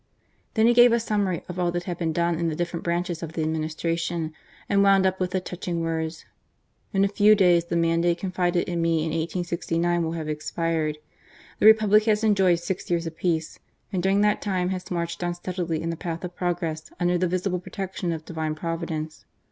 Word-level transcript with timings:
Then 0.55 0.65
he 0.65 0.73
gave 0.73 0.91
a 0.91 0.99
summary 0.99 1.43
of 1.47 1.59
all 1.59 1.71
that 1.73 1.83
had 1.83 1.99
been 1.99 2.11
done 2.11 2.39
in 2.39 2.47
the 2.49 2.55
different 2.55 2.83
branches 2.83 3.21
of 3.21 3.33
the 3.33 3.43
administration, 3.43 4.33
and 4.67 4.81
wound 4.81 5.05
up 5.05 5.19
with 5.19 5.29
the 5.29 5.39
touching 5.39 5.81
words:" 5.81 6.25
In 6.91 7.05
a 7.05 7.07
few 7.07 7.35
days 7.35 7.65
the 7.65 7.75
mandate 7.75 8.17
confided 8.17 8.65
to 8.65 8.75
me 8.75 9.03
in 9.03 9.11
1869 9.11 10.01
will 10.01 10.13
have 10.13 10.27
expired. 10.27 10.97
The 11.59 11.67
Republic 11.67 12.05
has 12.05 12.23
enjoyed 12.23 12.57
six 12.57 12.89
years 12.89 13.05
of 13.05 13.15
peace, 13.15 13.59
and 13.93 14.01
during 14.01 14.21
that 14.21 14.41
time 14.41 14.69
has 14.69 14.89
marched 14.89 15.23
on 15.23 15.35
steadily 15.35 15.83
in 15.83 15.91
the 15.91 15.95
path 15.95 16.23
of 16.23 16.35
progress 16.35 16.91
under 16.99 17.19
the 17.19 17.27
visible 17.27 17.59
protection 17.59 18.11
of 18.11 18.25
Divine 18.25 18.55
Providence. 18.55 19.25